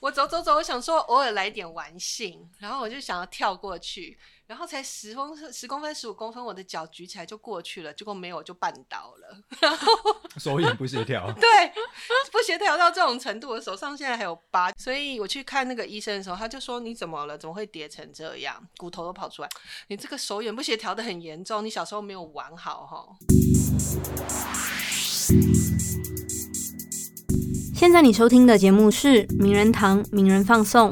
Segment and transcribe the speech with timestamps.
[0.00, 9.86] 我走走走，我想说偶尔来点玩性，然后我就想要跳过去，然后才十公分、十公分、十五公分，我的脚举起来就过去了，结果没有就绊倒了， 然后
[10.40, 11.30] 手眼不协调。
[11.38, 11.72] 对
[12.32, 17.36] 不协调到这种程度，我手上现在还有疤，所以我去看那个医生的时候，他就说你怎么了？
[17.36, 18.66] 怎么会跌成这样？
[18.78, 19.48] 骨头都跑出来，
[19.88, 23.06] 你这个手眼不协调的很严重，你小时候没有玩好哈。
[27.80, 30.90] 现在你收听的节目是《名人堂名人放送》。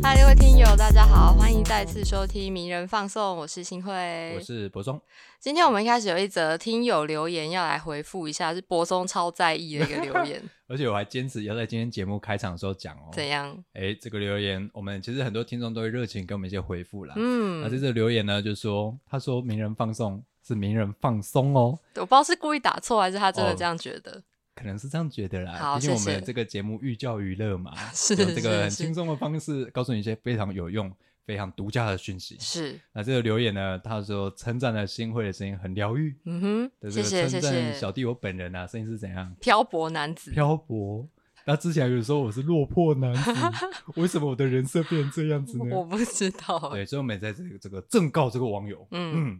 [0.00, 5.02] 嗨，各位听友，大家好，欢迎再次收听《名人放送》，我是新慧，我是博松。
[5.40, 10.40] 今天我们一开始有一则听友留言要来回复一下，是博松超在意的一个留言，
[10.70, 13.10] 而且我还坚持要在今天节目开场的时候讲哦。
[13.10, 13.52] 怎样？
[13.72, 17.14] 哎，这个留言我们其实很多听众都会热情给我们一些回复啦。
[17.16, 24.22] 嗯，那这个留言呢，就是说他说《名人放送》是名人放松哦，我不知道是故意打错还是他真的这样觉得。
[24.54, 30.90] 可能是这样觉得啦，好，毕竟我们这个节目寓教于乐嘛， 是这个很轻松的方式，告诉你一些非常有用、
[31.26, 32.38] 非常独家的讯息。
[32.40, 36.40] 是，那这个留言呢，他说称赞了新会的声音很疗愈，嗯
[36.80, 37.74] 哼，谢谢谢谢。
[37.74, 39.34] 小弟我本人啊，声音是怎样？
[39.42, 41.06] 漂泊男子，漂泊。
[41.44, 43.30] 那之前有说我是落魄男子，
[44.00, 45.76] 为什么我的人设变成这样子呢？
[45.76, 46.70] 我不知道。
[46.70, 49.38] 对，所以我们在这个这个正告这个网友，嗯。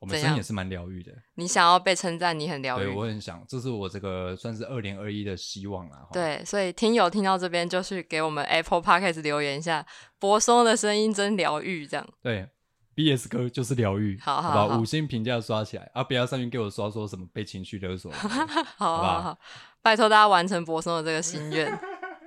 [0.00, 1.12] 我们声音也是蛮疗愈的。
[1.34, 2.84] 你想要被称赞，你很疗愈。
[2.84, 6.06] 对我很想，这是我这个算是二零二一的希望啦。
[6.12, 9.84] 对，所以听友听到这边，就是给我们 Apple Podcast 留言一下，
[10.18, 12.08] 博松的声音真疗愈，这样。
[12.22, 12.48] 对
[12.94, 16.04] ，BS 哥就是疗愈，好好好，五星评价刷起来啊！
[16.04, 18.10] 不要上面给我刷说什么被情绪勒索，
[18.76, 19.38] 好好好，
[19.82, 21.76] 拜托大家完成博松的这个心愿。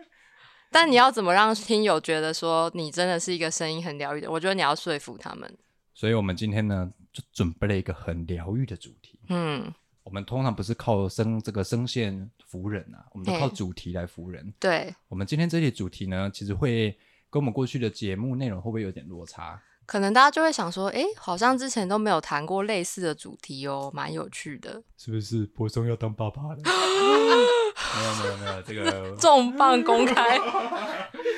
[0.69, 4.31] 但你要怎么让听友觉得说你真的是一个声音很疗愈的？
[4.31, 5.57] 我觉得你要说服他们。
[5.93, 6.91] 所以我们今天呢？
[7.13, 9.19] 就准备了一个很疗愈的主题。
[9.27, 9.69] 嗯，
[10.01, 14.53] 我们通常不是靠声这个声线服人啊，我们都靠主题来服人。
[14.57, 16.97] 对，我们今天这些主题呢，其实会
[17.29, 19.61] 跟我们过去的节目内容会不会有点落差？
[19.85, 24.81] 可能大家就会想说，哎，好像之前都没有谈过类似的主题哦，蛮有趣的。
[24.95, 26.59] 是不是柏松要当爸爸了？
[26.63, 30.39] 没有没有没有，这个 重磅公开。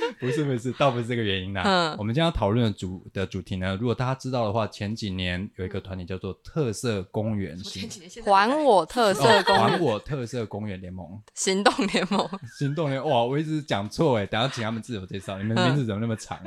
[0.19, 1.64] 不是不是，倒不是这个原因啦。
[1.66, 7.90] 嗯，我们今天要讨论的主的主题呢，如果大家知道的话，前几年有一个团体叫做特色公园行，
[8.25, 12.28] 还我特色公还我特色公园联盟行动联盟
[12.58, 16.40] 行动联哇，我一直讲错哎，等下请他们自我介绍，你们名字怎么那么长？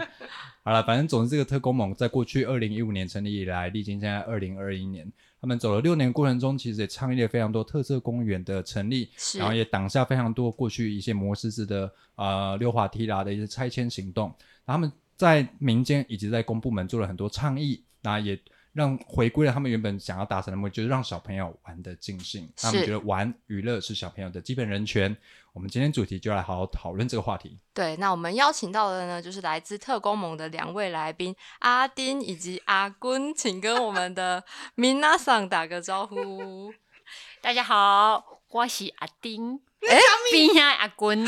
[0.63, 5.11] 好了，反正总之这个特工盟在过去二零一五年成立以来，历经现在二零二一年。
[5.47, 9.09] 他们走了六年过程中，其实也倡议了非常多特色公园的成立，
[9.39, 14.35] 然后也挡下非常多过去一些模式式的呃溜滑梯啦的一些拆迁行动。
[14.67, 18.37] 他们在民间以及在公部门做了很多倡议，那也。
[18.77, 22.47] 让回归了他们原本想要达成的目的，就是让小朋友玩的尽兴。
[22.55, 25.17] 他们觉得玩娱乐是小朋友的基本人权。
[25.55, 27.59] 我们今天主题就来好好讨论这个话题。
[27.73, 34.45] 对，那我们邀请到的呢，就是来自特工盟的两位来宾阿丁以及阿坤，请跟我们的
[34.75, 36.71] 明娜桑打个招呼。
[37.41, 39.59] 大家好，我是阿丁，
[39.89, 39.99] 哎，
[40.31, 41.27] 边呀阿君。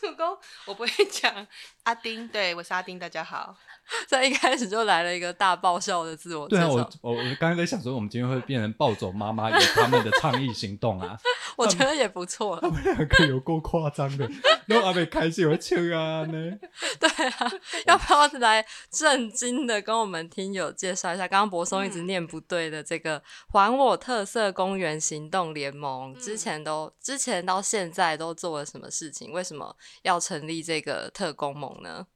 [0.00, 1.46] 主公，我不会讲
[1.82, 3.54] 阿丁，对我是阿丁，大家好。
[4.06, 6.68] 在一开始就来了一个大爆笑的自我介绍。
[6.72, 11.16] 对啊，我我我刚刚在想说，我们今天会变成暴走妈妈有他们的倡议行动啊，
[11.56, 12.58] 我觉得也不错。
[12.60, 14.28] 他们两个有够夸张的，
[14.66, 16.58] 然后阿美开心会笑啊呢。
[16.98, 17.50] 对啊，
[17.86, 21.28] 要不要来震惊的跟我们听友介绍一下？
[21.28, 23.22] 刚刚博松一直念不对的这个
[23.52, 29.32] “还我特色公园行动联盟”，之前都之前到现在都做了什么事情？
[29.32, 32.06] 为什么要成立这个特工盟呢？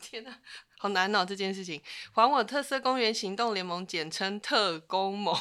[0.00, 0.30] 天哪！
[0.84, 1.80] 好难哦，这件事情。
[2.12, 5.34] 还我特色公园行动联盟，简称特工盟，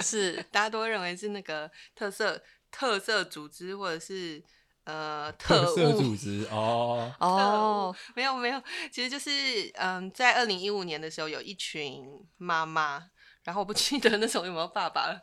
[0.00, 4.42] 是 大家都会认为是那个特色特色组织，或者是
[4.84, 12.02] 呃特色组织哦 哦，没有没有，其实就是嗯，在二零一五年的时候，有一群
[12.38, 13.10] 妈妈，
[13.44, 15.20] 然后我不记得那时候有没有爸爸了，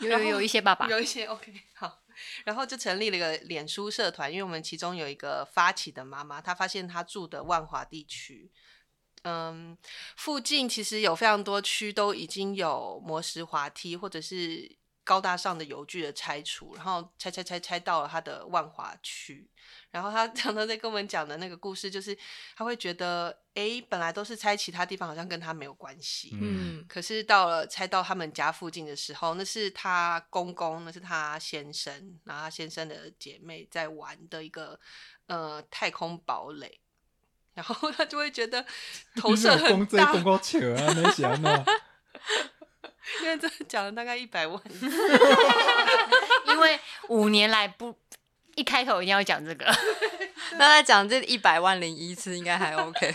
[0.00, 2.02] 有有一些爸爸，有一些 OK 好，
[2.44, 8.52] 然后就成立了一个脸书社团，因为我们其中有一个发起的妈妈，她发现她住的万华地区。
[9.24, 9.76] 嗯，
[10.16, 19.50] 附近其实有非常多区都已经有磨石滑梯或者是高大上的油具的拆除，然后拆拆拆拆到了他的万华区。
[19.90, 22.16] 然后他 常常在跟我们讲的那个故事，就是
[22.56, 26.36] 他会觉得，哎，本来都是拆其他地方，好像跟他没有关系。
[26.38, 34.78] 嗯，可是到了拆到他们家附近的时候，那是他公公，那是他先生，然后他先生的姐妹在玩的一个
[35.28, 36.80] 呃太空堡垒。
[37.54, 38.64] 然后他就会觉得
[39.16, 41.64] 投射很大，公公扯啊，没想到，
[43.22, 44.60] 因为这讲了大概一百万，
[46.46, 46.78] 因为
[47.08, 47.96] 五年来不
[48.56, 49.66] 一开头一定要讲这个。
[50.52, 53.14] 那他讲这一百万零一次应该还 OK。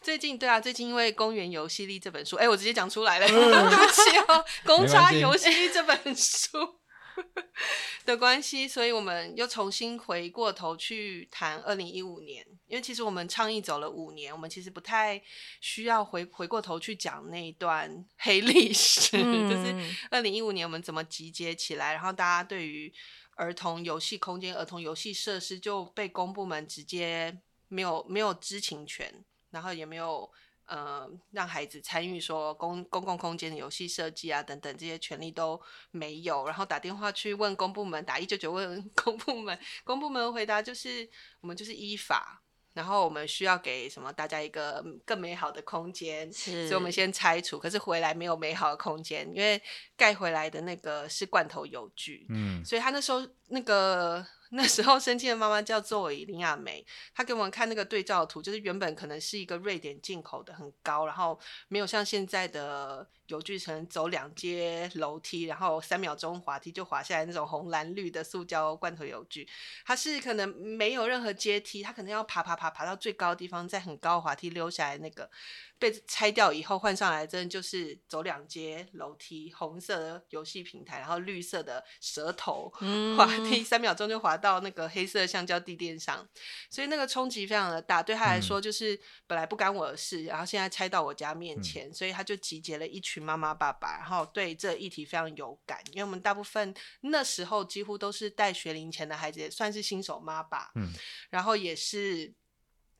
[0.00, 3.36] 最近对啊，最近因为《公园游戏力》这本书，哎，我直接讲出来了，对
[3.76, 6.80] 不起哦，《公差游戏力》这本书
[8.04, 15.22] 的关系，所以我们又重新回过头去谈二零一五年，因为其实我们倡议走了五年，我们其实不太
[15.60, 19.74] 需要回回过头去讲那一段 黑历史，就是
[20.10, 22.92] 二零一五年我们怎么集结起来，然后大家对于
[23.36, 27.38] 儿童游戏空间、儿童游戏设施就被公部门直接
[27.68, 29.24] 没有没有知情权。
[29.52, 30.32] 然后也没有
[30.66, 35.60] 呃让孩子参与说公公共空间的游戏设计啊等等这些权利都
[35.90, 41.08] 没有，然后打电话去问公部门，打一九九问公部门，公部门回答就是
[41.40, 42.42] 我们就是依法，
[42.72, 49.60] 然后我们需要给什么大家一个更美好的空间，所以我们先拆除，可是回来没有美好的空间，因为
[49.96, 54.26] 盖回来的那个是罐头邮具，嗯，所以他那时候那个。
[54.52, 56.84] 那时候生气的妈妈叫做林亚梅，
[57.14, 61.38] 她给我们看那个对照图，就是原本可能是一个瑞典进口的，很高，然后
[61.68, 63.08] 没有像现在的。
[63.28, 69.48] 游具城走两阶楼梯，然后三秒钟滑梯就滑下来那种红蓝绿的塑胶罐头游具，
[69.86, 74.98] 它是可能没有任何阶梯，它可能要爬爬爬爬到最高的地方，在很高滑梯溜下来。
[74.98, 75.30] 那个
[75.78, 82.70] 被拆掉以后换上来，真的就是走两阶楼梯，红色的游戏平台，然后绿色的舌头
[83.16, 86.28] 滑梯，三秒钟就滑到那个黑色橡胶地垫上，
[86.68, 88.02] 所以那个冲击非常的大。
[88.02, 93.21] 对他来说，就是本来不干我的事，然后现在拆到我家面前，所以他就集结了一群。
[93.22, 100.92] 妈妈、爸爸，然后对这议题非常有感，因为我们大部分那时候几乎都是带学龄前的孩子，也算是新手妈爸，嗯，
[101.30, 102.32] 然后也是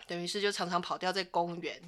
[0.07, 1.83] 等于是就常常跑掉在公园，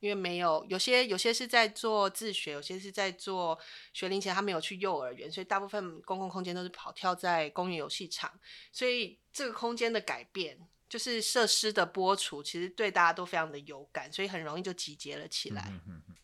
[0.00, 3.58] 因为没有有些有些是在做自学，有些是在做
[3.92, 8.30] 学龄前，他没有去幼儿园，所以大部分公共空间都是跑跳在公园游戏场，
[8.72, 10.58] 所以这个空间的改变。
[10.88, 15.72] 就是设施的播出，其实对大家都非常的有感，所以很容易就集结了起来。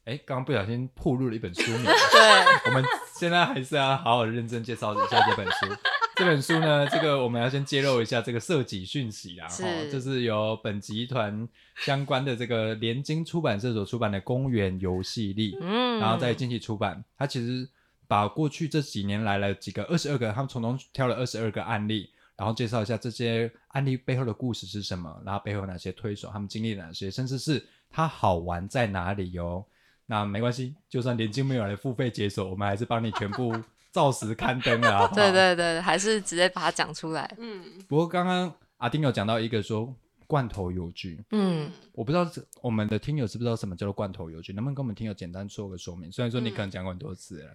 [0.05, 1.85] 哎，刚刚不小心暴露了一本书名。
[2.13, 2.85] 对，我们
[3.19, 5.67] 现在还是要好好认真介绍一下这本书。
[6.15, 17.03] 这本书呢，这个我们要先揭露一下这个设计讯息啊，哈，就是由本集团相关的这个联经出版社所出版的《公园游戏力》，嗯，然后在近期出版。
[17.17, 17.69] 它其实
[18.07, 22.11] 把过去这几年来了几个二十二个，他们从中挑了二十二个案例。
[22.43, 29.65] 然后介绍一下这些案例背后的故事是什么，然后背后有哪些推手，他们经历了哪些，甚至是它好玩在哪里哟。
[30.07, 33.55] 那没关系，就算连经没有来付费解锁，我们还是帮你全部
[33.93, 35.07] 照实刊登啊。
[35.15, 37.33] 对对对，还是直接把它讲出来。
[37.39, 37.63] 嗯。
[37.87, 39.95] 不过刚刚阿丁有讲到一个说
[40.27, 42.29] 罐头邮局，嗯，我不知道
[42.61, 46.11] 我们的听友知不知道什么叫做罐头邮局，能不能跟我们听友简单做个说明？
[46.11, 47.55] 虽然说你可能讲过很多次了。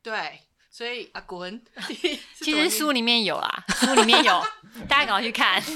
[0.00, 0.38] 对。
[0.78, 1.60] 所以阿滚，
[2.38, 4.40] 其实书里面有啦，书里面有，
[4.88, 5.60] 大家赶快去看。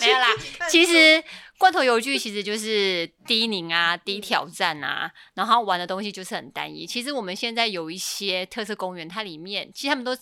[0.00, 0.28] 没有啦，
[0.70, 1.20] 其实
[1.58, 6.86] 罐头游具其实就是低龄啊、低挑战啊，然后玩的东西就是很单一。
[6.86, 10.16] 其实我们现在有一些特色公园，它里面其实他们都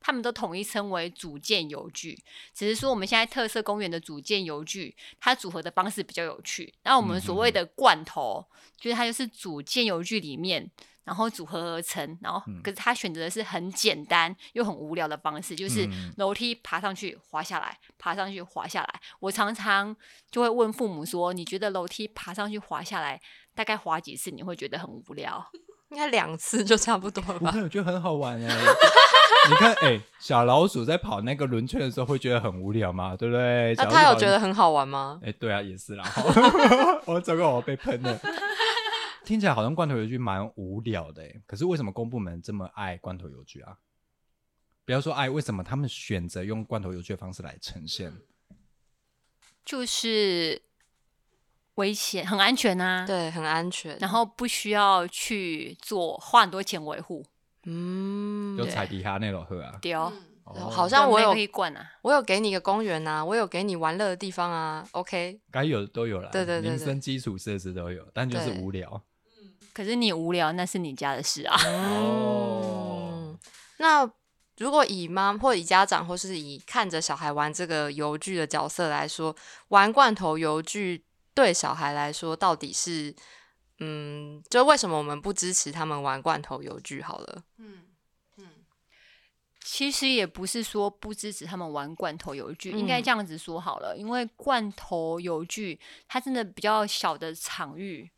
[0.00, 2.18] 他们都统一称为组件游具，
[2.54, 6.72] 只是说我们现在特色公园的组件游具，它组合的方式比较有趣。
[6.82, 8.46] 那我们所谓的罐头，
[8.80, 10.70] 就是它就是组件游具里面。
[11.08, 15.88] 然后组合而成，然后可是他选择的是很简单又很无聊的方式，就是
[16.18, 19.00] 楼梯爬上去滑下来，爬上去滑下来。
[19.18, 19.96] 我常常
[20.30, 23.18] 就会问父母说：“你觉得楼梯爬上去滑下来，
[23.54, 25.42] 大概滑几次你会觉得很无聊？”
[25.92, 27.50] 应该两次就差不多了吧？
[27.64, 28.54] 我觉得很好玩哎！
[29.48, 33.16] 你看，哎，小老鼠在跑那个轮圈的时候会觉得很无聊吗？
[33.16, 33.74] 对不对？
[33.78, 35.18] 那他有觉得很好玩吗？
[35.24, 36.04] 哎，对啊，也是啦。
[37.06, 38.20] 我这个我被喷了。
[39.28, 43.76] 听起来好像罐头邮局蛮无聊的可是为什么公部门这么爱罐头邮局啊？
[44.86, 48.10] 不要说爱，为什么他们选择用罐头邮局的方式来呈现？
[49.66, 50.62] 就是
[51.74, 57.22] 危险，很安全啊，对，很安全，然后不需要去做花很多钱维护，
[57.64, 60.10] 嗯，有彩迪哈那种喝啊，丢，
[60.44, 69.04] 好像我有可以灌啊，我有给你个公园啊，我有给你玩乐的地方啊，OK，该有的都有了，对对对，民生基础设施都有，但就是无聊。
[69.72, 71.56] 可是你无聊，那是你家的事啊。
[71.66, 73.38] 哦，
[73.78, 74.10] 那
[74.56, 79.34] 如果以妈或以家长或是以看着小孩玩这个游具的角色来说，
[79.68, 83.14] 玩罐头游具对小孩来说到底是，
[83.78, 87.00] 嗯，就为什么我们不支持他们玩罐头游具？
[87.00, 87.84] 好了，嗯
[88.38, 88.46] 嗯，
[89.62, 98.10] 其实也不是说不支持他们玩罐头游具，应该这样子说好了，因为罐头游具它真的比较小的场域。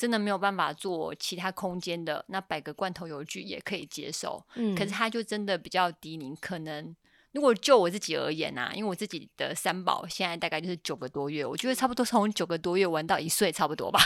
[0.00, 4.42] 真的没有办法做其他空间的，那摆个罐头油具也可以接受。
[4.54, 6.96] 嗯可是它就真的比较低龄，可能
[7.32, 14.00] 如果就我自己而言啊，因为我自己的三宝现在大概就是九个多月，我觉得差不多从九个多月玩到一岁差不多吧，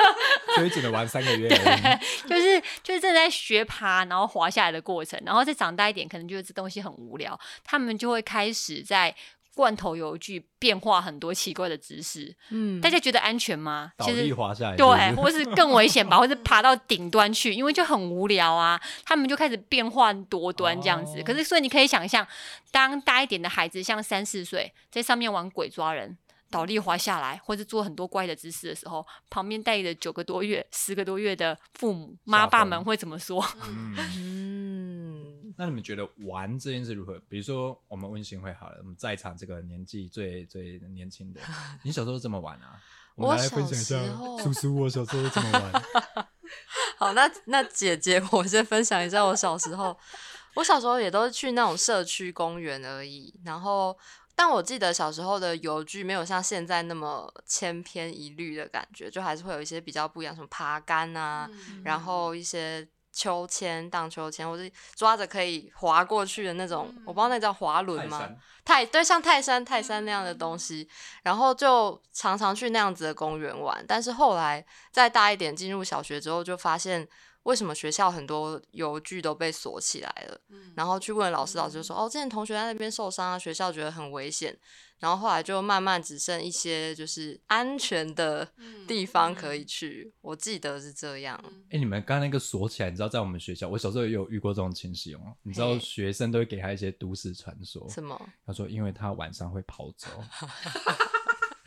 [0.56, 1.58] 所以只能玩三个月对。
[2.26, 9.14] 就是就是正在学爬，然后滑下来的过程，然后再长大一点，可能觉得这东西很无聊，他们就会开始在。
[9.54, 13.92] 罐头油具变化很多奇怪的姿势，嗯大家觉得安全吗？
[14.00, 18.80] 其实滑下来，对，或是更危险吧，或是爬到顶端去，因为就很无聊啊。
[19.04, 21.20] 他们就开始变换多端这样子。
[21.20, 22.26] 哦可是，所以你可以想象，
[22.70, 26.18] 当大一点的孩子，像三四岁，在上面玩鬼抓人。
[26.54, 33.44] 倒立滑下来，或者做很多怪的姿势的时候，旁边带着九个多月、十个多月的父母妈爸们会怎么说？
[33.66, 37.20] 嗯嗯，那你们觉得玩这件事如何？
[37.28, 41.40] 比如说，我们温馨会好了，我们在场这个年纪最最年轻的，
[41.82, 42.80] 你小时候怎么玩啊？
[43.16, 45.82] 我们来分享一下小时候，叔叔我小时候怎么玩？
[46.96, 49.98] 好，那那姐姐，我先分享一下我小时候。
[50.56, 53.98] 我小时候也都是去那种社区公园而已，然后，
[54.36, 68.28] 但我记得小时候的游具没有像现在那么千篇一律的感觉，就还是会有一些比较不一样，什么爬杆啊，嗯然后一些秋千、荡秋千，或是抓着可以滑过去的那种，我不知道那叫滑轮吗？
[68.64, 70.88] 泰对，像泰山、泰山那样的东西，
[71.22, 73.84] 然后就常常去那样子的公园玩。
[73.86, 77.06] 但是后来再大一点，进入小学之后，就发现
[77.44, 80.38] 为什么学校很多邮具都被锁起来了。
[80.74, 84.58] 然后去问老师，老师就说：“哦，之前同学在那边受伤啊，学校觉得很危险。”
[85.00, 88.48] 然后后来就慢慢只剩一些就是安全的
[88.88, 90.10] 地方可以去。
[90.22, 91.38] 我记得是这样。
[91.68, 95.36] 哎、你们刚刚那个锁起来，你知道在我们学校，我小时候也有遇过这种情形哦。
[95.42, 98.18] 你知道学生都会给他一些都市传说，什么？
[98.46, 100.08] 他说因为他晚上会跑走，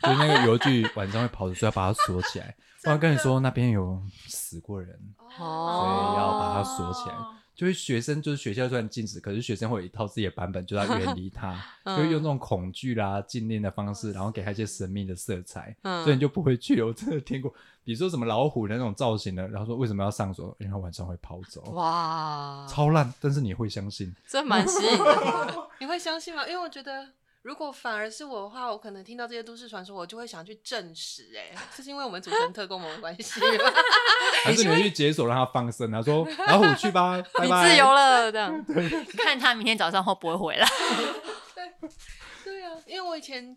[0.02, 2.54] 就是那个邮具晚上会跑走，所以要把它锁起来。
[2.84, 4.98] 我要跟你说，那边有死过人，
[5.36, 7.16] 所哦以要把它锁起来。
[7.54, 16.86] 就是学生，就是学校虽然禁止，可是学生会有一套自己的版本，就要远离它， 嗯就用这种恐惧啦、禁令的方式，然后给他一些神秘的色彩，嗯所以你就不会去了。
[16.86, 17.52] 我真的听过，
[17.82, 20.56] 比如说什么老虎的那种造型的，然后说为什么要上锁？
[20.60, 24.14] 因为它晚上会跑走，哇，超烂，但是你会相信。
[24.28, 25.68] 这蛮吸引的。
[25.80, 26.46] 你会相信吗？
[26.46, 27.08] 因为我觉得，
[27.48, 31.30] 如果反而是我的话，我可能听到这些都市传说，我就会想去证实。
[31.34, 33.72] 哎，这是因为我们组成特工盟的关系吗？
[34.44, 37.70] 还是你会去解锁让他放生，他说老虎去吧，拜你。
[37.70, 38.66] 自由了，这样。
[39.16, 40.68] 看他明天早上会不会回来。
[42.44, 43.56] 对啊，因为我以前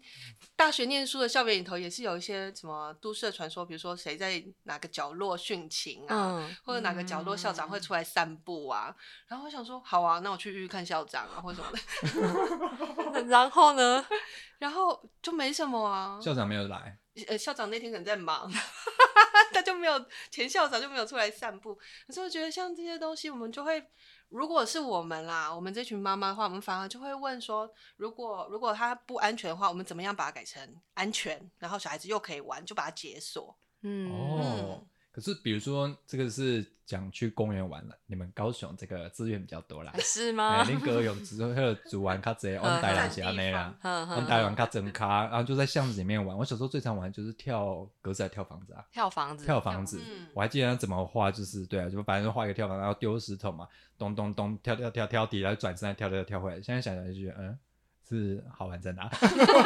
[0.61, 8.95] 大学念书的校园里头也是有一些什么都市的传说，比如说谁在哪个角落殉情啊，嗯，或者哪个角落校长会出来散步啊。
[9.27, 13.23] 然后我想说，好啊，那我去看校长啊，或者什么的。
[13.25, 14.05] 然后呢？
[14.59, 16.19] 然后就没什么啊。
[16.21, 18.47] 校长没有来，呃，校长那天可能在忙，
[19.51, 21.73] 他就没有前校长就没有出来散步。
[22.05, 23.83] 可是我觉得像这些东西，我们就会，
[24.31, 33.55] 如果是我们啦，我们这群妈妈的话，我们反而就会问说，如果如果它不安全的话，我们怎么样把它改成安全，然后小孩子又可以玩，就把它解锁。
[33.81, 34.87] 嗯，哦。
[35.11, 39.93] 可是比如说这个是讲去公园玩了，你们高雄这个资源比较多啦。
[39.99, 40.63] 是哎，吗？
[40.63, 46.37] 恁哥有只会有主玩较济， 我们台南是安尼啦，嗯我们台湾卡整咖，然后就在巷子里面玩。
[46.37, 50.27] 我小时候最常玩就是跳格子，还跳房子啊，跳房子，跳房子嗯。
[50.33, 56.61] 我还记得他怎么画，就是对啊，就反正画一个跳房，然后丢石头嘛，咚咚咚，跳跳跳跳底，然后转身再跳跳跳回来。
[56.61, 57.59] 现在想想就觉得，嗯，
[58.17, 59.09] 是好玩在哪？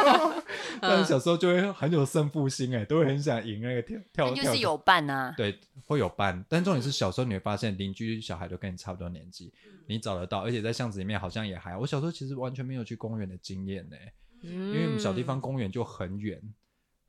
[0.82, 5.34] 但是小时候就会很有胜负心，哎，都会很想赢那个跳跳就是有伴啊。
[5.36, 9.52] 对，会有伴，但重点是小时候你会发现邻居小孩都跟你差不多年纪，
[9.88, 11.80] 你找得到，而且在巷子里面好像也还好。
[11.80, 13.96] 我小时候其实完全没有去公园的经验呢，
[14.42, 16.40] 因因为我们小地方公园就很远，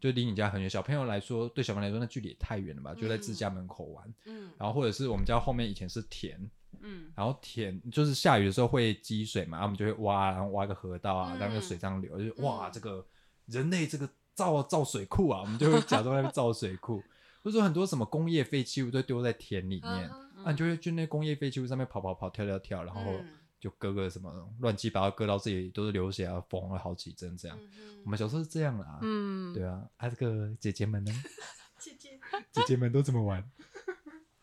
[0.01, 0.71] 就离你家很远。
[0.71, 2.95] 小朋友来说，对小朋友来说那距离也太远了吧？
[2.95, 6.39] 就在自家门口玩，嗯然后或者是我们家后面以前是田，
[6.81, 11.39] 嗯，然后田就是下雨的时候会积水嘛，然后我们就会挖，然后挖个河道啊，嗯。
[11.39, 12.73] 让那个水这样流，就是哇，嗯。
[12.73, 13.07] 这个
[13.47, 17.03] 人类这个造造水库啊，我们就会 假装在那边造水库，
[17.43, 23.29] 或者说很多什么工业废弃物都丢在田里面，嗯啊，你就会去那工业废弃物上面跑跑跑、跳跳跳，然后嗯。
[23.59, 24.31] 就割个什么
[24.61, 27.59] 乱七八糟，割到自己都是流血啊，缝了好几针这样。
[28.05, 31.11] 我们小时候是这样啦，嗯，对啊，啊，这个姐姐们呢？
[31.81, 32.21] 姐姐，
[32.53, 33.43] 姐姐们都怎么玩？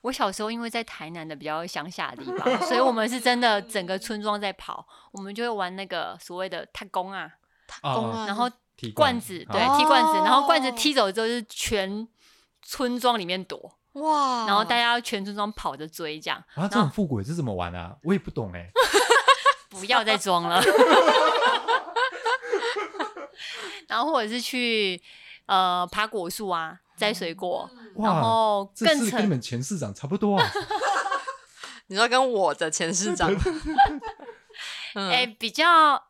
[0.04, 7.32] 我小时候因为在台南的比较乡下的地方，所以我 们是真的整个村庄在跑，我们就会玩那个所谓的踏弓啊，
[7.82, 12.06] 公啊，然后踢罐子，对，啊踢罐子，然后罐子哦踢走之后就是全
[12.62, 17.96] 村庄里面躲，哇，然后大家要全村庄跑着追这样，啊，这种复古是怎么玩啊？
[18.04, 18.70] 我也不懂哎。
[19.70, 20.62] 不要再装了。
[23.88, 25.02] 然后或者是去
[25.48, 30.52] 呃爬果树啊，摘水果，哇然后这是跟你们前市长差不多啊。
[31.88, 33.30] 你说跟我的前市长，
[34.96, 35.10] 嗯。
[35.10, 36.02] 哎、比较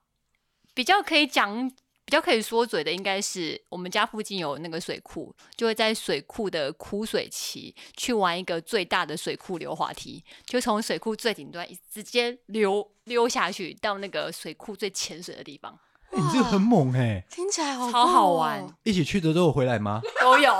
[0.73, 1.67] 比较可以讲，
[2.05, 15.77] 比较可以说嘴的，应该是我们家附近有那个水库，就会在水库的枯水期去玩一个最大的水库流滑梯，就从水库最顶端一直接溜溜下去到那个水库最浅水的地方，
[16.11, 20.01] 哎你这个很猛哎、听起来好超好哦玩，一起去的都有回来吗？
[20.21, 20.53] 都有。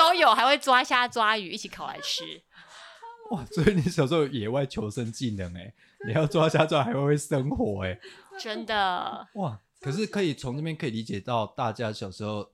[0.00, 2.24] 都有，还会抓虾抓鱼一起烤来吃。
[3.30, 5.72] 哇，所以你小时候有野外求生技能哎、
[6.06, 7.98] 你要抓虾抓还会生活哎、
[8.38, 9.58] 真的，哇！
[9.80, 12.50] 可是可以从这边可以理解到，大家小时候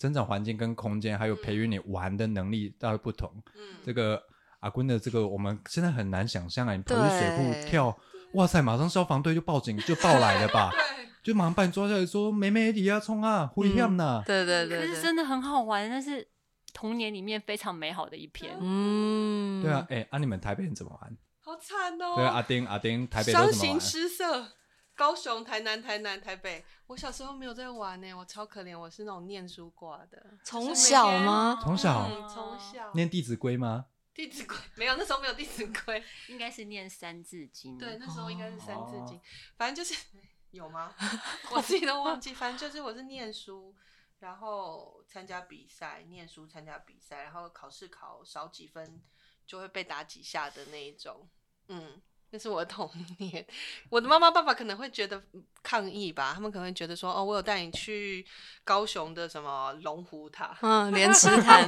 [0.00, 3.30] 生长环境跟空间，还有培育你玩的能力大概不同。
[3.54, 4.22] 嗯这个
[4.60, 6.74] 阿坤的这个，我们现在很难想象啊！
[6.74, 7.96] 你跑去水库跳，
[8.34, 10.72] 哇塞，马上消防队就报警就报来了吧？
[11.22, 16.26] 就马上把你抓下来说：“妹妹，你要冲啊，危险呐！”对对可对可，是真的很好玩，但是
[16.76, 18.54] 童年里面非常美好的一篇。
[18.60, 21.16] 嗯，对啊，，哎、啊，你们台北人怎么玩？
[21.40, 22.16] 好惨哦。
[22.16, 23.80] 对啊，阿丁阿丁，台北都伤怎么玩形？
[23.80, 24.52] 失色。
[24.94, 30.22] 高雄、台南、台南、台北，我小时候没有在玩呢，我超可怜，我是那种念书挂的。
[30.44, 31.58] 从小吗？
[31.62, 33.86] 从小嗯，从小念《弟子规》吗？
[34.16, 36.00] 《弟子规》没有，那时候没有《弟子规》。
[36.28, 37.76] 应该是念《三字经》。
[37.78, 39.20] 对，那时候应该是《三字经哦》，
[39.56, 39.98] 反正就是
[40.50, 40.94] 有吗？
[41.52, 42.32] 我自己都忘记。
[42.32, 43.74] 反正就是我是念书，
[44.26, 49.00] 然后参加比赛，念书参加比赛，然后考试考少几分
[49.46, 51.28] 就会被打几下的那一种。
[51.68, 53.46] 嗯，那是我的童年。
[53.88, 55.22] 我的妈妈爸爸可能会觉得
[55.62, 58.26] 抗议吧，他们可能会觉得说，哦，我有带你去
[58.64, 61.64] 高雄的什么龙虎塔，嗯，莲池潭，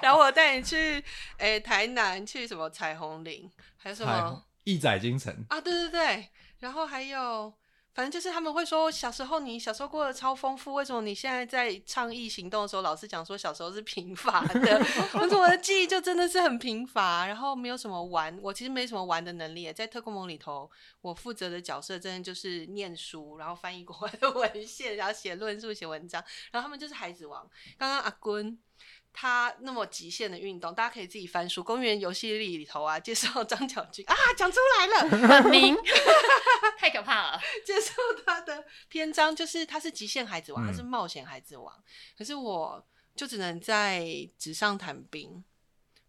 [0.00, 1.04] 然后我带你去
[1.36, 5.60] 诶、台南去什么彩虹岭，还有什彩么虹一载京城，啊？
[5.60, 7.52] 对对对，然后还有，
[7.94, 14.78] 反正就是他们会说，小时候你小时候过得超丰富，为什么你现在在倡议行动的时候，老是讲说小时候是贫乏的？
[15.14, 19.72] 我说我的记忆就真的是很贫乏，然后没有什么玩，我其实没什么玩的能力。
[19.72, 20.68] 在特工盟里头，
[21.00, 27.48] 我负责的角色真的就是念书，然后翻译国外的文献，然后写论述、写文章，然后他们就是孩子王。
[27.78, 28.58] 刚刚阿坤。
[29.16, 31.62] 他那么极限的运动，大家可以自己翻书。
[31.62, 35.76] 公园游戏里里头啊，介绍张小军啊， 讲出来了，本名
[36.76, 37.40] 太可怕了。
[37.64, 37.92] 介绍
[38.26, 41.72] 他的篇章，就是他是极限孩子王，嗯他是冒险孩子王。
[42.18, 44.04] 可是我就只能在
[44.36, 45.44] 纸上谈兵，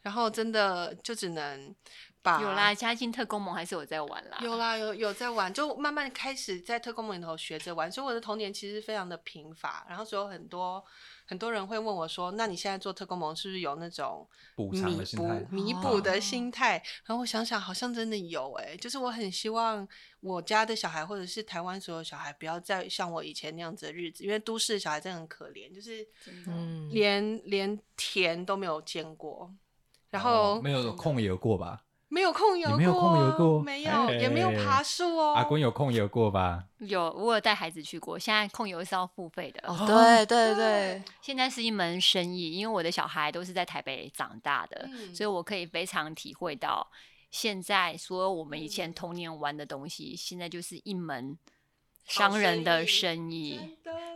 [0.02, 1.76] 然后真的就只能
[2.24, 4.40] 把有啦，加进特工盟还是我在玩啦。
[4.42, 9.86] 有啦，有有在玩，就慢慢开始在特工盟里头学着玩，所以我的童年其实非常的贫乏。
[9.88, 10.84] 然后所以有很多
[11.26, 15.40] 很多人会问我说：“那你现在做特工盟是不是有那种补弥偿的心态？
[15.40, 15.80] 补弥哦。
[15.82, 19.88] 补的心态？”然后我想想，好像真的有诶、就是我很希望
[20.22, 26.08] 我家的小孩或者是台湾所有小孩不要再像我以前那样子的日子，因为都市的小孩真的很可怜，就是
[26.48, 29.54] 嗯，连连田都没有见过，
[30.10, 31.85] 然后哦没有空游过吧？
[32.08, 35.34] 没有空游过，你没有空游过没有，也没有哎爬树哦。
[35.34, 36.64] 阿公有空游过吧？
[36.80, 39.62] 有，我有带孩子去过，现在空游是要付费的。
[39.68, 46.88] 哦，对对对，现在是一门生意，因为我的小孩都是在台北长大的，嗯所以我可以非常体会到，
[47.32, 51.38] 现在所有我们以嗯前童年玩的东西，现在就是一门
[52.06, 53.60] 商人的生意，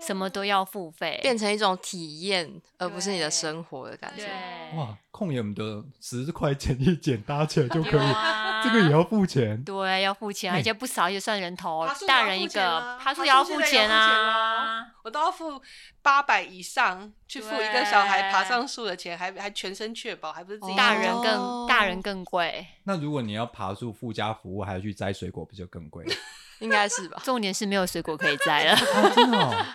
[0.01, 4.23] 什么都要付费，变成一种体验，而不是你的生活的感觉。
[4.23, 9.61] 对，哇，空游的十块钱一剪搭起来就可以，啊这个也要付钱。
[9.63, 14.85] 对，要付钱，哎而且不少，也算人头大人一个爬树也要付钱啊。
[15.03, 15.59] 我都要付
[16.01, 26.05] 八百以上去付一个小孩爬上树的钱，还还全身确保，还不是自己大人哦更大人更贵，那如果你要爬树附加服务，还要去摘水果，不就更贵？
[26.59, 27.21] 应该是吧？
[27.25, 28.73] 重点是没有水果可以摘了。
[28.73, 29.65] 啊， 真的哦，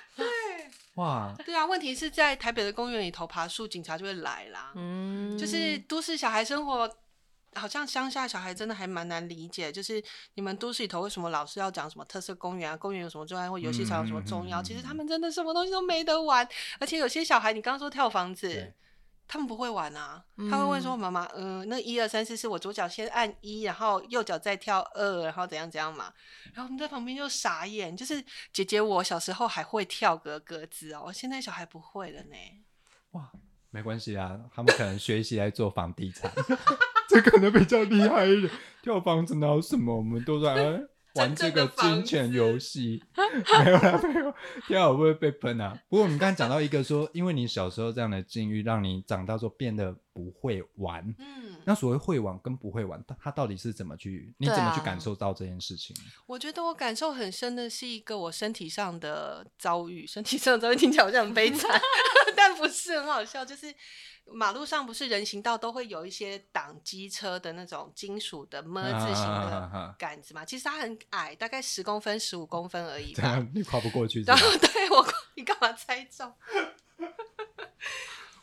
[0.95, 4.73] 哇，对啊，问题是在台北的公园里头爬树，警察就会来啦。
[4.77, 6.89] 嗯，就是都市小孩生活，
[7.55, 9.73] 好像乡下小孩真的还蛮难理解。
[9.73, 10.03] 就是
[10.35, 12.77] 你们都市里头为什么老是要讲什么特色公园啊？
[12.77, 14.61] 公园有什么重要，或游戏场有什么重要？
[14.61, 16.47] 嗯嗯嗯嗯其实他们真的什么东西都没得玩。
[16.79, 18.73] 而且有些小孩，你刚刚说跳房子对，
[19.27, 20.25] 他们不会玩啊。
[20.51, 26.13] 他会问说：“妈妈，嗯、那一二三四是我左脚先按一，然后右脚再跳二，然后怎样怎样嘛？”
[26.55, 32.37] 然后我们在旁边就傻眼，就是姐姐我小时候还会跳格格子哦，现在小孩不会了呢。
[33.13, 33.31] 哇，
[33.71, 36.31] 没关系啊，他们可能学习来做房地产，
[37.09, 38.53] 这可能比较厉害一点。
[38.83, 40.55] 跳房子哪有什么，我们都在
[41.15, 43.03] 玩这个金钱游戏。
[43.65, 44.35] 没有啦，没有，
[44.67, 45.79] 跳会不会被喷啊？
[45.89, 51.05] 不过我们刚才讲到一个说，因为你小时候这样的境遇，让你长大之后变得不会玩。
[51.19, 54.33] 嗯，那所谓会玩跟不会玩，他他到底是怎么去？
[54.39, 55.95] 你怎么去感受到这件事情？
[56.27, 61.69] 我觉得我感受很深的是一个我身体上的遭遇， 身体上的遭遇听起来好像很悲惨，
[62.37, 63.45] 但不是很好笑。
[63.45, 63.75] 就是
[64.33, 73.45] 马路上不是人行道都会有一些挡机车的那种金属的么字形的啊杆子嘛，其实它很矮，大概十公分、十五公分而已吧。
[73.55, 74.37] 你跨不过去然？
[74.39, 76.33] 后对我，你干嘛猜中？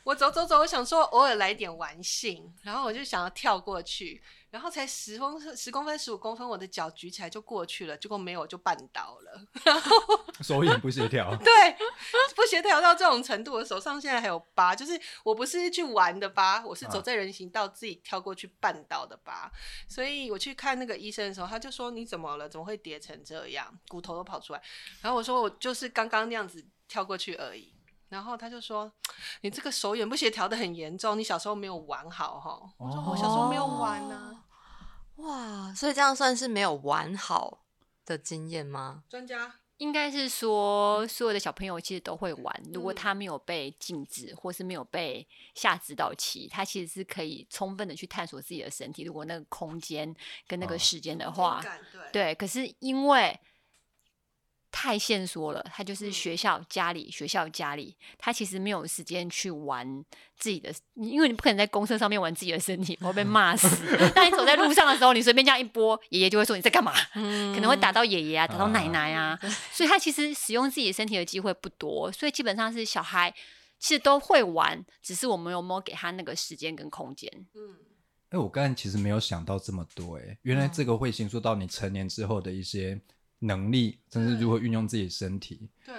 [0.04, 9.46] 我走走走，我想说偶尔来点玩性，然后我就想要跳过去，然后才十公分、十公分、十五公分，我的脚举起来就过去了，结果没有，就绊倒了。
[10.42, 11.36] 手眼不协调。
[11.38, 11.54] 对，
[12.36, 19.52] 不协调到这种程度，我手上现在还有疤，就是我不是去玩的疤，我是走啊在人行道自己跳过去绊倒的疤。
[19.88, 22.50] 所以我去看那个医生的时候，他就说你怎么了？
[22.50, 23.72] 怎么会跌成这样？
[23.88, 24.62] 骨头都跑出来。
[25.02, 27.71] 然后我说我就是刚刚那样子跳过去而已。
[28.12, 28.92] 然后他就说
[29.40, 34.44] ：“你这个手眼不协调的很严重，你小时候没有玩好哈。”我说：“我小时候没有玩呢、
[35.16, 37.64] 哇，所以这样算是没有玩好
[38.06, 39.04] 的经验吗？
[39.08, 42.64] 专家，应该是说，所有的小朋友其实都会玩。
[42.74, 49.04] 如果嗯他没有被禁止，或是没有被下指导期，他其实是可以充分的去探索自己的身体。
[49.04, 50.14] 如果那个空间
[50.48, 51.64] 跟那哦个时间的话，
[52.12, 52.36] 对。
[52.36, 53.40] 可是因为
[54.72, 60.04] 太限缩了，他就是嗯学校、家里、学校、家里，他其实没有时间去玩
[60.38, 63.68] 自己的，因为你不可能在公车上面玩自己的身体，我会被骂死。
[64.16, 66.94] 当你走在路上的时候，你随便这样一拨，爷爷就会说你在干嘛。
[67.16, 69.40] 嗯可能会打到爷爷啊，打到奶啊奶啊，
[69.72, 73.34] 所以他其实使用自己身体的机会不多，所以基本上是小孩
[73.78, 77.30] 其实都会玩，只是我们有没有给他那个时间跟空间。
[77.56, 77.76] 嗯，
[78.30, 83.02] 哎、我刚才其实没有想到这么多、哎，原来这个会形塑到你成年之后的一些
[83.42, 85.70] 能力，甚至如何运用自己的身体。
[85.86, 85.96] 对。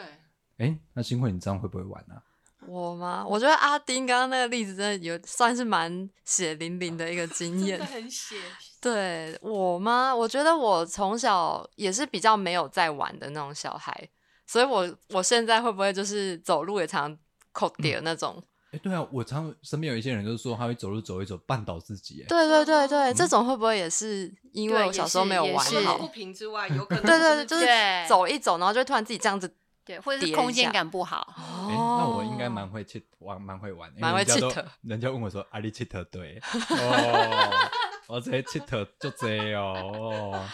[0.59, 2.23] 哎、那新慧，你这样会不会玩啊？
[2.67, 3.27] 我吗？
[3.27, 7.93] 我觉得阿丁刚刚那个例子真的有算是蛮血淋淋的一个经验真的。
[7.95, 8.37] 很血，
[8.81, 10.15] 对我吗？
[10.15, 14.09] 我觉得我从小也是比较没有在玩的那种小孩，
[14.47, 17.19] 所以我我现在会不会就是走路也常
[17.51, 18.41] 扣点那种？
[18.73, 26.09] 哎、对啊，我常身边有一些人就是说他会走路走一走绊倒自己、哎，对对对对，这种会不会也是因为我小时候没有玩好不？
[26.09, 27.67] 平之外，有 可能对对对，就是
[28.09, 29.55] 走一走，然后就突然自己这样子。
[29.85, 31.35] 对，或者是空间感不好。
[31.37, 36.39] 哎、那我应该蛮会去玩，蛮会玩，蛮会人家都 cheat 人家问我说：“阿里 cheat 对？”
[36.71, 37.51] 哦，
[38.07, 40.47] 我这 cheat 就这哦。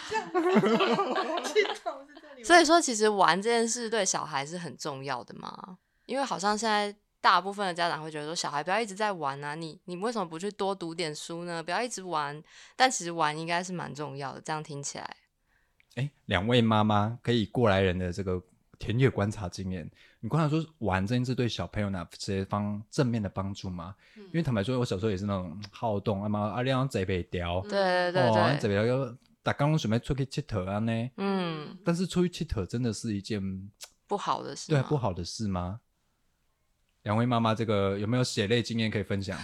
[2.43, 5.77] 所以说，其实玩这件事对小孩是很重要的嘛，
[6.07, 11.61] 因为好像现在大部分的家长会觉得说，小孩不要一直在玩啊，你你为什么不去多读点书呢？
[11.61, 12.41] 不要一直玩，
[12.75, 14.41] 但其实玩应该是蛮重要的。
[14.41, 15.17] 这样听起来，
[15.95, 18.41] 哎，两位妈妈可以过来人的这个
[18.77, 19.89] 田野观察经验，
[20.21, 23.93] 你观察说玩这件事对小朋友哪些方正面的帮助吗？
[24.15, 31.09] 嗯因为坦白说，我小时候也是那种好动啊嘛，啊，你样贼北雕，嗯对对对哦，对，贼北雕，打刚准备出去佚佗啊呢。
[31.17, 33.41] 嗯，但是出去佚佗真的是一件
[34.07, 34.95] 不好的事，对啊不。
[34.95, 35.81] 好的事吗？
[37.09, 39.35] 两位妈妈，这个有没有血泪经验可以分享？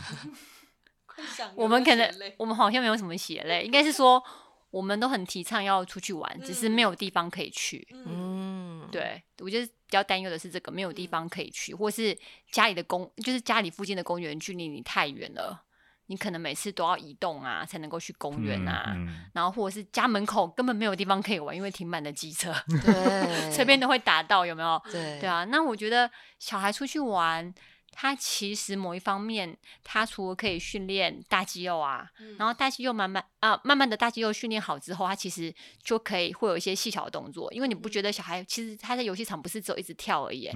[1.57, 4.23] 我们可能我们好像没有什么血泪，应该是说
[4.69, 7.87] 我们都很提倡要出去玩，只是没有地方可以去。
[7.91, 12.15] 嗯，嗯，对，我觉得比较担忧的是这个没有地方可以去，或是
[12.51, 15.64] 家里的公，就是家里附近的公园距离你太远了，
[16.07, 18.93] 你可能每次都要移动啊，才能够去公园啊。
[18.95, 24.81] 嗯嗯然后或者是家门口根本没有地方可以玩，因为停满了机车，对， 随便都会打到，有没有？
[24.91, 27.53] 对对，啊，那我觉得小孩出去玩，
[27.95, 40.49] 他其实某一方面，他除了可以训练大肌肉啊，嗯然后大肌肉慢慢啊、慢慢的大肌肉训练好之后，他其实就可以会有一些细小的动作，因为你不觉得小孩其实他在游戏场不是只有一直跳而已，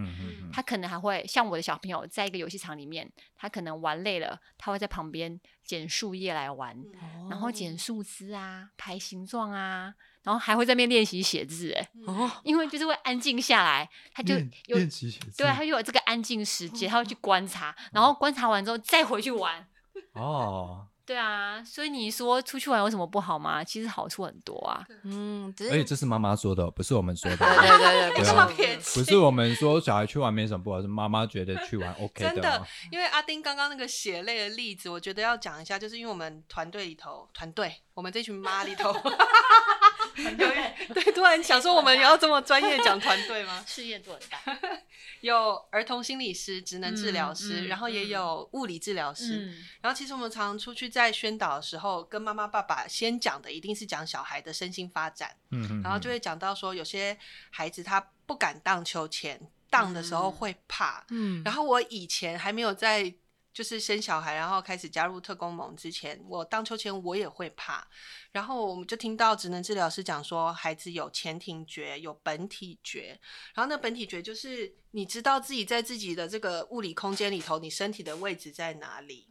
[0.52, 7.30] 他可能还会像我的小朋友，在一个游戏场里面，他可能玩累了，他会在旁边捡树叶来玩，嗯。
[7.30, 19.66] 然后捡树枝啊、排形状啊，然后还会在那边练习写字，哎，哦，因为就是会安静下来，他就练有练习写字对，他就有这个安静时间，他会去观察， 然后观察完之后再回去玩。
[20.14, 23.64] 哦， 对啊，所以你说出去玩有什么不好吗？
[23.64, 24.86] 其实好处很多啊。
[25.04, 27.56] 嗯，而且这是妈妈说的哦，不是我们说的对哦。
[27.60, 38.94] 对对对，对啊干嘛撇清不是我们说小孩去玩没什么不好，是妈妈觉得去玩 OK 真的的哦。，因为阿丁刚刚那个血泪的例子，我觉得要讲一下，就是因为我们团队里头，团队我们这群妈里头，
[40.38, 43.64] 对，突然想说我们也要这么专业讲团队吗？
[43.68, 44.60] 事业做很大。
[45.22, 49.36] 有儿童心理师、职能治疗师，嗯嗯然后也有物理治疗师。
[49.36, 57.18] 嗯，然后其实我们常常出去在宣导的时候，跟妈妈爸爸先讲的一定是讲小孩的身心发展，嗯嗯，然后就会讲到说有些
[57.50, 63.14] 孩子他不敢荡秋千，荡的时候会怕，嗯，然后我以前还没有在
[63.60, 67.86] 就是生小孩，然后开始加入特工盟之前，我荡秋千我也会怕。
[68.32, 73.20] 然后我们就听到职能治疗师讲说，孩子有前庭觉，有本体觉。
[73.54, 79.28] 然后那本体觉就是你知道自己在自己的这个物理空间里头，你身体的位置在哪里。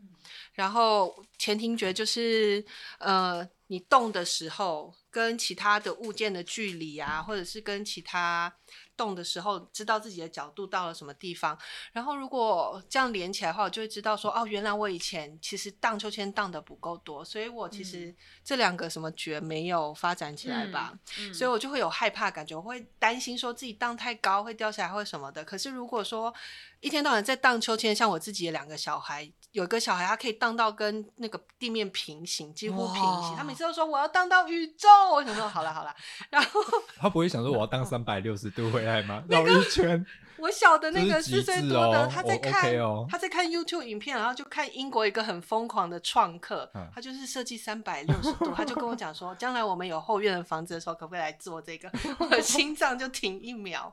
[0.52, 2.62] 然后前庭觉就是
[2.98, 8.54] 呃，你动的时候跟其他的物件的距离啊，或者是跟其他。
[8.98, 11.56] 动的时候，知道自己的角度到了什么地方，
[11.92, 20.92] 然后如果这样连起来的话，我就会知道说，哦，原来我以前其实荡秋千荡的不够多，所以我其实这两个什么觉没有发展起来吧，
[21.32, 25.44] 所以我就会有害怕感觉，我会担心说自己荡太高会掉下来或什么的。
[25.44, 26.34] 可是如果说
[26.80, 35.94] 一天到晚在荡秋千，像我自己的两个小孩，有一个小孩他可以荡到跟那个地面平行，几乎平行，他每次都说我要荡到宇宙，我想说好了好了，
[36.30, 36.60] 然后
[36.96, 39.22] 他不会想说我要荡三百六十度回来吗？
[39.28, 40.04] 绕一圈。
[40.38, 51.90] 我小的那个四岁多的，他在看哦，他在看 YouTube 影片，然后就看英国一个很疯狂的创客，他就是设计三百六十度，他就跟我讲说，将来我们有后院的房子的时候，可不可以来做这个？
[52.20, 53.92] 我的心脏就停一秒。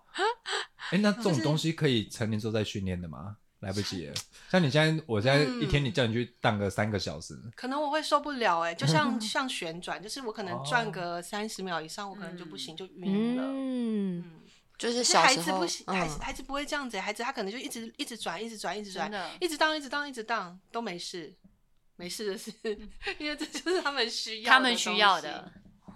[0.91, 3.37] 哎，那这种东西可以成年之后再训练的吗？
[3.65, 4.13] 来不及了。
[4.49, 8.61] 像你现在，我现在一天你叫你去荡个三个小时，可能我会受不了。
[8.61, 13.43] 哎， 就像像旋转，就是我可能转个三十秒以上，我可能就不行，就晕了。
[13.47, 14.41] 嗯。
[14.77, 21.33] 就是小孩子不行，孩子孩子不会这样子，孩子他可能就一直一直转，一直转，一直转，一直荡，一直荡，一直荡都没事，
[21.95, 22.51] 没事的事，
[23.17, 25.49] 因为这就是他们需要，他们需要的。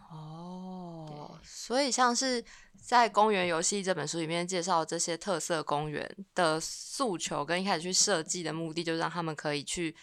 [0.09, 2.41] 哦，所以像是
[2.89, 9.95] 在《公园游戏》这本书里面介绍这些特色公园的诉求，跟一开始去设计的目的，就是让他们可以去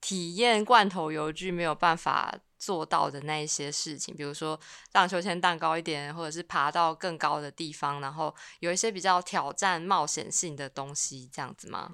[0.00, 2.32] 体验罐头邮具没有办法。
[2.60, 4.58] 做到的那一些事情，比如说
[4.90, 11.88] 荡秋千荡高一点，或者是爬到更高的地方，然后有一些比较挑战冒险性的东西，这样子吗？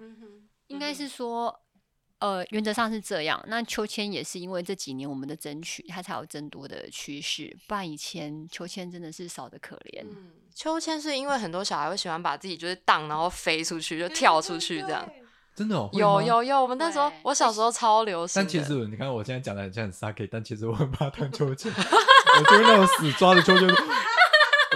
[0.68, 1.63] 应该是说，
[2.20, 3.42] 呃，原则上是这样。
[3.48, 7.54] 那秋千也是因为这几年我们的争取，它才有增多的趋势。
[7.66, 10.04] 不然以前秋千真的是少的可怜。
[10.54, 15.06] 秋千是因为很多小孩会喜欢把自己就是荡，然后飞出去，就跳出去这样。
[15.54, 18.42] 真的哦有有有，我们那时候我小时候超流行。
[18.42, 23.68] 但其实你看我现在讲的很像很 s a k 但其实我很怕荡秋千， 我就是那种死抓的秋千，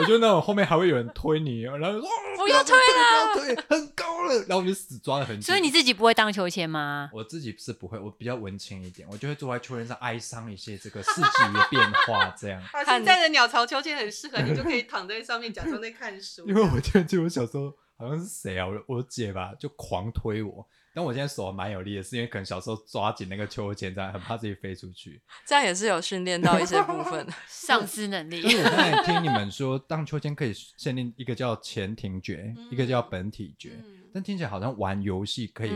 [0.00, 5.42] 我就那种后面还会有人推你，然后说 不要推了，推很高了，然后我就死抓的很紧。
[5.42, 7.10] 所以你自己不会荡秋千吗？
[7.12, 12.62] 我自己是不会，我比较文青一点，我就会坐在秋千上哀伤一些这个四季的变化， 这样。
[12.86, 16.46] 现在的鸟巢秋千很适合你，就可以躺在上面假装在看书。
[16.48, 17.72] 因为我记得我小时候。
[18.00, 18.64] 好像是谁啊？
[18.64, 20.64] 我我姐吧，就狂推我。
[20.98, 25.22] 但我现在手蛮有力的，是因为可能小时候抓紧那个秋千，这样很怕自己飞出去。
[25.46, 28.42] 这样也是有训练到一些部分上肢 能力。
[28.42, 33.80] 我刚才听你们说，荡秋千可以限定一个叫前庭觉，一个叫本体觉。
[34.12, 35.70] 但听起来好像玩游戏可以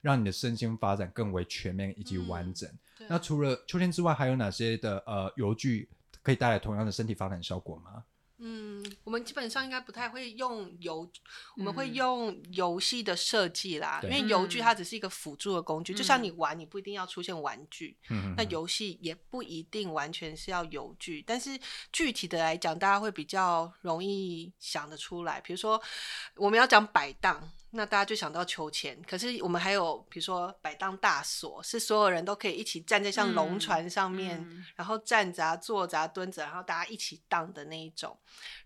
[0.00, 2.66] 让你的身心发展更为全面以及完整。
[3.08, 5.86] 那除了秋千之外，还有哪些的呃游具
[6.22, 8.04] 可以带来同样的身体发展效果吗？
[8.38, 8.71] 嗯，
[9.04, 11.08] 我们基本上应该不太会用游，
[11.56, 17.96] 我们会用游戏的设计啦，因为游具它只是一个辅助的工具，就像你玩，你不一定要出现玩具，
[18.36, 21.58] 那游戏也不一定完全是要游具，但是
[21.92, 25.80] 具体的来讲，大家会比较容易想得出来，比如说
[26.36, 27.50] 我们要讲摆档。
[27.74, 38.16] 那大家就想到秋千，可是我们还有比如说摆荡大锁，是所有人都可以一起站在像龙船上面，然后站着、啊坐着、啊蹲着，然后大家一起荡的那一种。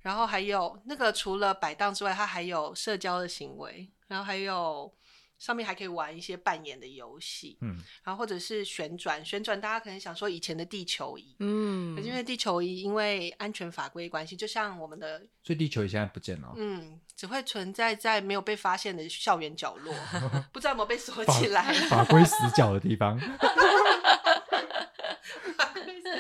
[0.01, 4.92] 然后还有那个除了摆荡之外，它还有社交的行为，然后还有。
[5.38, 19.94] 上面还可以玩一些扮演的游戏，嗯，然后或者是旋转，旋转大家可能想说以前的地球仪，嗯，因为地球仪因为安全法规关系，就像我们的，所以地球仪现在不见了，嗯，只会存在在没有被发现的校园角落，
[20.53, 23.20] 不知道有没有被锁起来，法规死角的地方。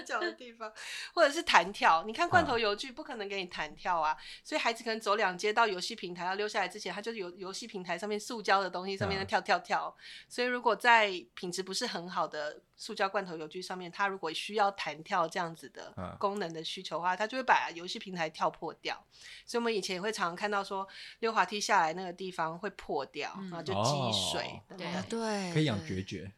[0.04, 0.72] 脚的地方，
[1.14, 2.04] 或者是弹跳。
[2.04, 9.94] 你看罐头游具不可能给你弹跳啊，所以孩子可能走两阶到游戏平台要溜下来之前，他就是游游戏平台上面塑胶的东西上面在跳跳跳。
[10.28, 19.04] 所以如果在品质不是很好的塑胶罐头游具上面，他如果需要弹跳这样子的功能的需求的话，他就会把游戏平台跳破掉。
[19.44, 20.86] 所以我们以前也会常常看到说
[21.20, 24.60] 溜滑梯下来那个地方会破掉，然后就积水。
[24.76, 26.30] 对对，可以养绝绝。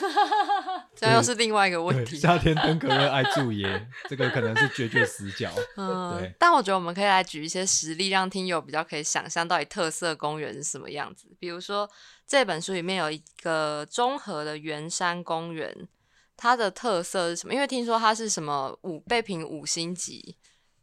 [0.96, 2.18] 这又是另外一个问题。
[2.18, 5.50] 夏天登革热爱住耶，这个可能是绝绝死角。
[5.76, 6.34] 嗯，对。
[6.38, 11.28] 但我觉得我们可以来举一些实例，让听友比较可以想象到底特色公园是什么样子。
[11.38, 11.88] 比如说
[12.26, 15.88] 这本书里面有一个综合的圆山公园，
[16.36, 17.54] 它的特色是什么？
[17.54, 20.36] 因为听说它是什么五被评五星级。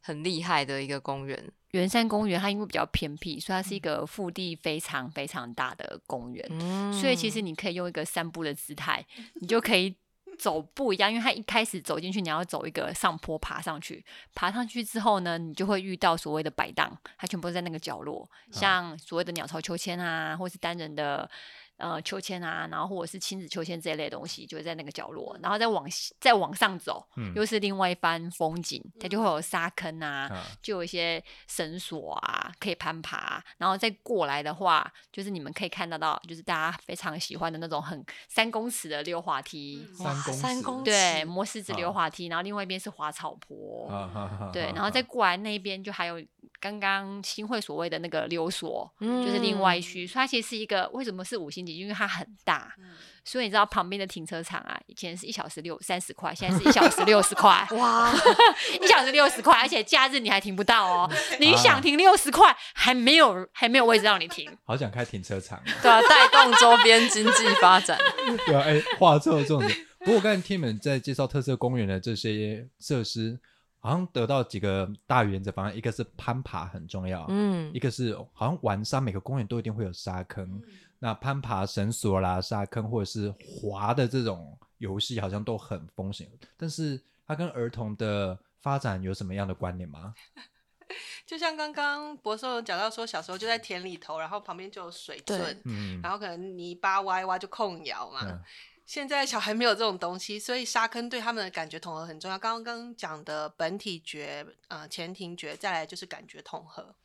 [0.07, 1.51] 很厉害的一个公园。
[1.71, 9.05] 圆山公园它因为比较偏僻，所以它是一个腹地非常非常大的公园，嗯所以其实你可以用一个散步的姿态，
[9.41, 9.93] 你就可以
[10.39, 21.29] 走不一样，因为它一开始走进去，你要走一个上坡爬上去，爬上去之后呢，你就会遇到所谓的摆档，它全部都在那个角落，像所谓的鸟巢秋千啊，或是单人的。
[21.77, 25.87] 呃，秋千啊，然后或者是亲子秋千这一类东西，就会在那个角落，然后再往
[26.19, 27.33] 再往上走，嗯。
[27.35, 39.87] 又是另外一番风景，它就会有沙坑啊，啊就有一些绳索啊，可以攀爬，然后再过来的话，就是你们可以看得到，就是大家非常喜欢的那种很三公尺的溜滑梯，
[40.33, 43.87] 三公尺对，尺磨石子溜滑梯，然后另外一边是滑草坡，
[44.51, 46.19] 对，然后再过来那一边就还有
[46.59, 52.73] 刚刚新会所谓的那个溜索，嗯就是另外一区，所以它其实是一个为什么是五星级，因为它很大，
[53.23, 58.11] 所以你知道旁边的停车场啊，以前是一小时六三十块，现在是一小时六十块，哇，
[58.81, 61.11] 一小时六十块，而且假日你还停不到哦。
[61.39, 64.49] 你想停六十块，还没有还没有位置让你停。
[64.65, 65.61] 好想开停车场。
[65.81, 67.97] 对啊，带动周边经济发展。
[68.47, 69.85] 对啊，哎，画错重点。
[69.99, 73.37] 不过我刚才听你们在介绍特色公园的这些设施，
[73.87, 80.61] 好像得到几个大原则，方案一个是攀爬很重要，嗯一个是好像玩沙，每个公园都一定会有沙坑。
[80.99, 86.27] 那攀爬绳索啦、沙坑或者是滑的这种游戏，好像都很风险。
[86.57, 90.13] 但是它跟儿童的发展有什么样的关联吗？
[91.25, 98.19] 就像刚刚博士有讲到说，小时候就在田里头，然后旁边就有水对圳，嗯然后可能泥巴挖一挖就控窑嘛。
[98.23, 98.41] 嗯
[98.87, 102.39] 现在小孩没有这种东西，所以沙坑对他们的感觉统合很重要。
[102.39, 106.95] 刚刚讲的本体觉、呃前庭觉，再来就是感觉统合。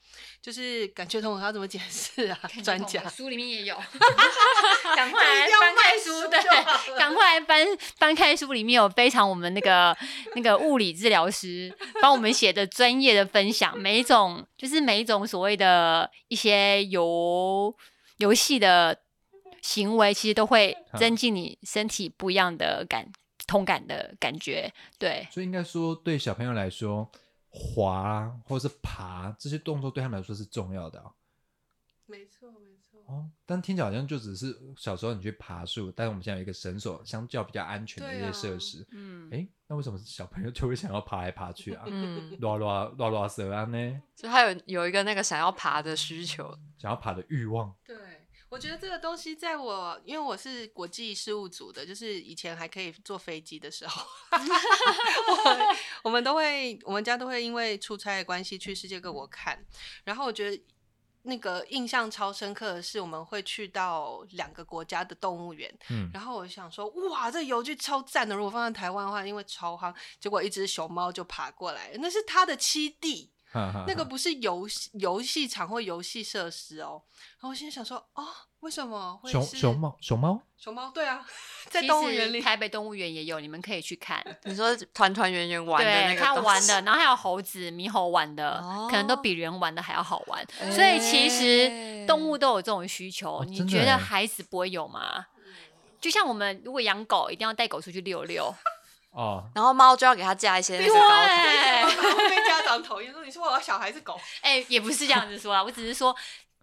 [0.41, 2.39] 就是感觉统合要怎么解释啊？
[2.63, 3.75] 专家书里面也有，
[4.95, 7.67] 赶快来翻开书，对，赶快来翻
[7.97, 9.97] 翻开书，里面有非常我们那个
[10.37, 17.75] 那个物理治疗师帮我们写的专业的分享，每一种就是每一种所谓的一些游
[18.19, 18.97] 游戏的
[19.63, 23.11] 行为，其实都会增进你身体不一样的感
[23.47, 25.27] 通感的感觉，对。
[25.31, 27.11] 所以应该说，对小朋友来说，
[27.49, 31.11] 滑啊或者是爬这些动作对他们来说是重要的啊。
[32.07, 33.01] 没错，没错。
[33.07, 38.87] 哦，但听起来好像就只是小时候你去爬树，但是我们现在有一个绳索，相较比较安全的一些设施。
[38.93, 41.85] 嗯，哎、那为什么小朋友就会想要爬来爬去啊？
[41.87, 44.03] 嗯，拉拉拉拉蛇啊呢？
[44.15, 46.57] 就他有有一个那个想要爬的需求。
[46.79, 47.75] 想要爬的欲望。
[47.85, 47.97] 对，
[48.53, 54.03] 我觉得这个东西在我，因为我是国际事务组的，就是以前还可以坐飞机的时候，
[55.33, 59.65] 我 我们都会，我们家都会因为出差的关系去世界各国看，
[60.05, 60.63] 然后我觉得。
[61.25, 68.35] 那个印象超深刻的是，我们会去到两个国家的动物园，嗯，然后我想说，哇，这游具超赞的！
[68.35, 73.32] 如果放在台湾的话，因为超夯，结果一只熊猫就爬过来，那是它的栖地，哈哈
[73.87, 77.03] 那个不是游戏游戏场或游戏设施哦。
[77.39, 78.27] 然后我现在想说，哦，
[78.61, 80.91] 为什么会是熊熊猫熊猫熊猫？
[80.91, 81.25] 对啊，
[81.69, 84.25] 在动物园里，台北动物园也有，你们可以去看。
[84.45, 90.47] 你说团团圆圆玩的那，个玩的，然后还有猴子、猕猴玩的，可能都哦比人玩的还要好玩。
[90.73, 95.27] 所以其实动物都有这种需求，哦你觉得孩子不会有吗？
[96.01, 98.53] 就像我们如果养狗，一定要带狗出去遛遛。
[99.13, 101.85] 哦，然后猫就要给它加一些那个高台。
[101.85, 106.15] 对，会被家长讨厌说，你说我要小孩是狗， 哎、也不是这样子说啦，我只是说。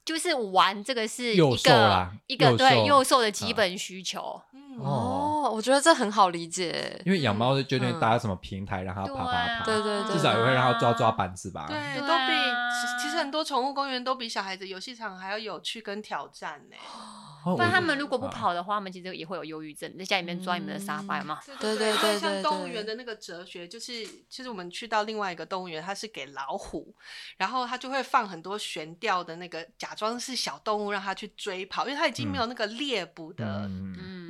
[0.06, 5.44] 就是玩这个是 幼一个一个对幼兽的基啊本需求，嗯，哦。
[5.46, 7.00] 哦，我觉得这很好理解。
[7.06, 11.68] 因为养猫就决定嗯搭什么平台让它爬爬爬，对对对至少也会让它抓抓板子吧。
[11.68, 12.34] 对，对都比
[13.00, 16.76] 其实很多宠物公园都比小孩子游戏场还要有趣跟挑战呢。
[17.46, 21.40] 哦，不然他们如果不啊跑的话，他们其实也会有忧郁症，在家里面抓你们的沙发嘛。
[21.60, 26.94] 对对对像动物园的那个哲学，就是就是我们去到另外一个动物园，它是给老虎，
[27.38, 33.70] 然后它就会放很多悬吊的那个，假装是小动物让它去追跑，因为它已经没有那个猎捕的。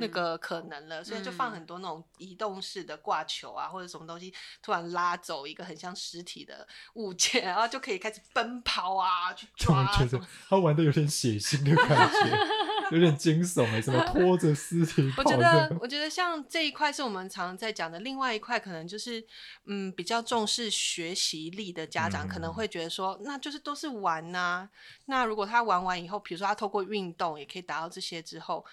[0.00, 10.26] 那个可能了，所以就放嗯很多那种移动式的挂球啊，或者什么东西，突然拉走一个很像尸体的物件，然后就可以开始奔跑啊，去 突抓然觉得。
[10.48, 12.38] 他玩的有点血腥的感觉，
[12.96, 19.24] 有点惊悚哎，怎么 拖着尸体我觉得，，我觉得像这一块是我们常常在讲的，另外一块可能就是，
[19.66, 22.54] 嗯，比较重视学习力的家长可能嗯。
[22.54, 24.68] 会觉得说，那就是都是玩呐、
[25.06, 28.64] 那如果他玩完以后，比如说他透过运动也可以达到这些之后，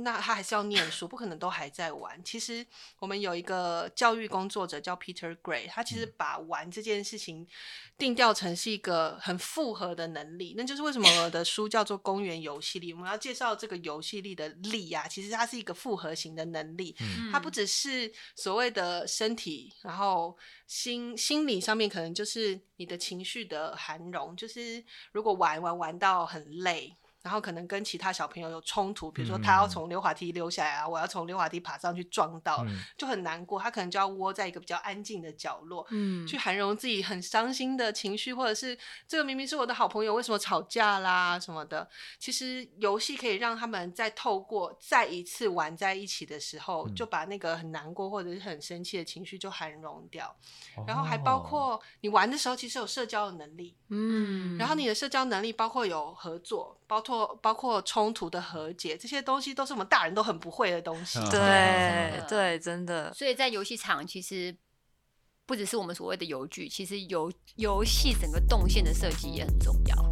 [0.00, 2.22] 那他还是要念书，不可能都还在玩。
[2.22, 2.64] 其实
[3.00, 7.46] 我们有一个教育工作者叫 Peter Gray，他其实把玩这件事情
[7.96, 10.54] 定调成是一个很复合的能力。
[10.56, 16.94] 那就是为什么我的书叫做《公园游戏力》，我们要介绍这个游戏力的力啊，其实它是一个复合型的能力。
[17.32, 26.96] 它不只是所谓的身体，然后心心理上面可能就是你的情绪的涵容，就是如果玩玩玩到很累。
[27.28, 32.64] 然后可能跟其他小朋友有冲突，比如说他要从溜滑梯溜下来啊，我要从溜滑梯爬上去撞到，
[32.96, 33.60] 就很难过。
[33.60, 38.74] 他可能就要窝在一个比较安静的角落，嗯，去涵容自己很伤心的情绪，或者是
[39.06, 41.86] 这个明明是我的好朋友，为什么吵架啦什么的。
[42.18, 50.34] 其实游戏可以让他们在透过再一次玩在一起的时候，就把那个很难过或者是很生气的情绪就涵容掉。
[50.86, 61.20] 然后还包括你玩的时候，其实有社交的能力，嗯，然后你的社交能力包括有合作，包括包括冲突的和解，这些东西都是我们大人都很不会的东西。
[61.30, 63.12] 对对，真的。
[63.12, 64.56] 所以在游戏场，其实
[65.44, 70.08] 不只是我们所谓的游具，其实游游戏整个动线的设计也很重要。